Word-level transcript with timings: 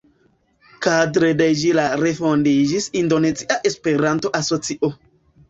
Kadre 0.85 1.29
de 1.41 1.47
ĝi 1.63 1.73
la 1.79 1.83
refondiĝis 2.05 2.89
Indonezia 3.03 3.59
Esperanto-Asocio. 3.73 4.93